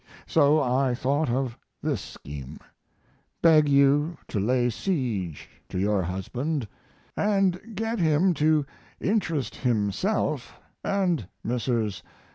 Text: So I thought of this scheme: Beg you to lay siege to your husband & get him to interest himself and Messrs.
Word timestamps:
So 0.25 0.59
I 0.59 0.95
thought 0.95 1.29
of 1.29 1.59
this 1.83 2.01
scheme: 2.01 2.57
Beg 3.43 3.69
you 3.69 4.17
to 4.29 4.39
lay 4.39 4.71
siege 4.71 5.47
to 5.69 5.77
your 5.77 6.01
husband 6.01 6.67
& 7.17 7.75
get 7.75 7.99
him 7.99 8.33
to 8.33 8.65
interest 8.99 9.57
himself 9.57 10.59
and 10.83 11.27
Messrs. 11.43 12.01